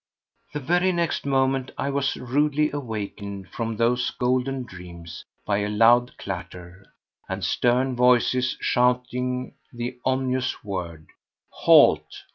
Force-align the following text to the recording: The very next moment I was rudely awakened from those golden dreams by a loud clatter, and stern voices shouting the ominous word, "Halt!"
The 0.53 0.59
very 0.59 0.91
next 0.91 1.27
moment 1.27 1.69
I 1.77 1.91
was 1.91 2.17
rudely 2.17 2.71
awakened 2.71 3.49
from 3.49 3.77
those 3.77 4.09
golden 4.09 4.63
dreams 4.63 5.23
by 5.45 5.59
a 5.59 5.69
loud 5.69 6.17
clatter, 6.17 6.87
and 7.29 7.45
stern 7.45 7.95
voices 7.95 8.57
shouting 8.59 9.53
the 9.71 9.99
ominous 10.03 10.63
word, 10.63 11.05
"Halt!" 11.49 12.09